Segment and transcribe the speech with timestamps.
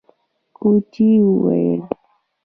[0.57, 1.81] کوچي وويل: